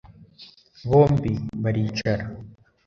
[0.89, 1.31] bombi
[1.61, 2.25] baricara